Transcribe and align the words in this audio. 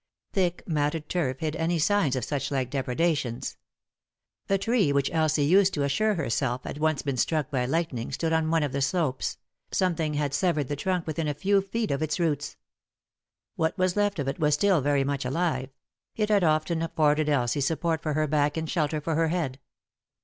Thick 0.33 0.63
matted 0.65 1.09
turf 1.09 1.41
hid 1.41 1.55
any 1.55 1.77
signs 1.77 2.15
of 2.15 2.25
such 2.25 2.49
like 2.49 2.71
depredations. 2.71 3.57
A 4.49 4.57
tree 4.57 4.91
which 4.91 5.11
Elsie 5.13 5.45
used 5.45 5.75
to 5.75 5.83
assure 5.83 6.15
herself 6.15 6.63
had 6.63 6.79
once 6.79 7.03
been 7.03 7.17
struck 7.17 7.51
by 7.51 7.67
lightning 7.67 8.11
stood 8.11 8.33
on 8.33 8.49
one 8.49 8.63
of 8.63 8.71
the 8.71 8.81
slopes— 8.81 9.37
something 9.71 10.15
had 10.15 10.33
severed 10.33 10.69
the 10.69 10.75
trunk 10.75 11.05
within 11.05 11.27
a 11.27 11.35
few 11.35 11.61
feet 11.61 11.91
of 11.91 12.01
its 12.01 12.19
roots. 12.19 12.57
What 13.55 13.77
was 13.77 13.95
left 13.95 14.17
of 14.17 14.27
it 14.27 14.39
was 14.39 14.55
still 14.55 14.81
very 14.81 15.03
much 15.03 15.23
alive; 15.23 15.69
it 16.15 16.29
had 16.29 16.43
often 16.43 16.81
afforded 16.81 17.29
Elsie 17.29 17.61
support 17.61 18.01
for 18.01 18.13
her 18.15 18.25
back 18.25 18.57
and 18.57 18.67
shelter 18.67 19.01
for 19.01 19.13
her 19.13 19.27
head. 19.27 19.59